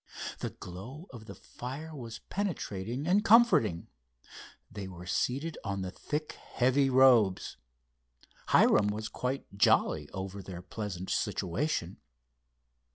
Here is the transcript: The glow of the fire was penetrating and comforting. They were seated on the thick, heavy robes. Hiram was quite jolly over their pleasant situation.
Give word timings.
The 0.39 0.49
glow 0.49 1.05
of 1.11 1.25
the 1.25 1.35
fire 1.35 1.95
was 1.95 2.21
penetrating 2.27 3.05
and 3.05 3.23
comforting. 3.23 3.85
They 4.71 4.87
were 4.87 5.05
seated 5.05 5.59
on 5.63 5.83
the 5.83 5.91
thick, 5.91 6.31
heavy 6.53 6.89
robes. 6.89 7.57
Hiram 8.47 8.87
was 8.87 9.07
quite 9.07 9.45
jolly 9.55 10.09
over 10.09 10.41
their 10.41 10.63
pleasant 10.63 11.11
situation. 11.11 11.97